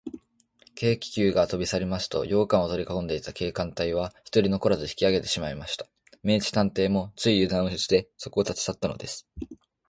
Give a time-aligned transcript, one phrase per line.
[0.75, 5.85] 軽気球がとびさりますと、洋館をとりかこんでいた警官隊は、ひとり残らず引きあげてしまいました。
[6.23, 9.27] 明智探偵も、ついゆだんをして、そこを立ちさったのです。